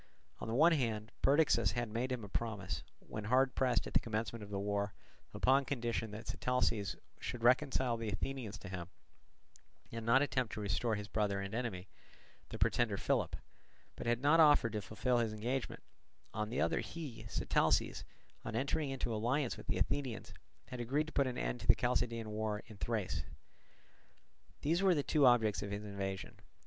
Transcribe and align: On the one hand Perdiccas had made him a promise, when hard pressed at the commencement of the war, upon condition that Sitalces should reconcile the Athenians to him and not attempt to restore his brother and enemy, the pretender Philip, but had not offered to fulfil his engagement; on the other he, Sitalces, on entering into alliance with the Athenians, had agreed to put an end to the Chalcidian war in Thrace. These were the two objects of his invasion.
On 0.39 0.47
the 0.47 0.55
one 0.55 0.71
hand 0.71 1.11
Perdiccas 1.21 1.73
had 1.73 1.87
made 1.87 2.11
him 2.11 2.23
a 2.23 2.27
promise, 2.27 2.81
when 2.97 3.25
hard 3.25 3.53
pressed 3.53 3.85
at 3.85 3.93
the 3.93 3.99
commencement 3.99 4.41
of 4.41 4.49
the 4.49 4.57
war, 4.57 4.95
upon 5.31 5.63
condition 5.63 6.09
that 6.09 6.27
Sitalces 6.27 6.95
should 7.19 7.43
reconcile 7.43 7.97
the 7.97 8.09
Athenians 8.09 8.57
to 8.57 8.67
him 8.69 8.89
and 9.91 10.03
not 10.03 10.23
attempt 10.23 10.53
to 10.53 10.59
restore 10.59 10.95
his 10.95 11.07
brother 11.07 11.39
and 11.39 11.53
enemy, 11.53 11.87
the 12.49 12.57
pretender 12.57 12.97
Philip, 12.97 13.35
but 13.95 14.07
had 14.07 14.21
not 14.23 14.39
offered 14.39 14.73
to 14.73 14.81
fulfil 14.81 15.19
his 15.19 15.33
engagement; 15.33 15.83
on 16.33 16.49
the 16.49 16.59
other 16.61 16.79
he, 16.79 17.27
Sitalces, 17.29 18.03
on 18.43 18.55
entering 18.55 18.89
into 18.89 19.13
alliance 19.13 19.55
with 19.55 19.67
the 19.67 19.77
Athenians, 19.77 20.33
had 20.69 20.79
agreed 20.79 21.05
to 21.05 21.13
put 21.13 21.27
an 21.27 21.37
end 21.37 21.59
to 21.59 21.67
the 21.67 21.75
Chalcidian 21.75 22.31
war 22.31 22.63
in 22.65 22.77
Thrace. 22.77 23.23
These 24.61 24.81
were 24.81 24.95
the 24.95 25.03
two 25.03 25.27
objects 25.27 25.61
of 25.61 25.69
his 25.69 25.83
invasion. 25.85 26.37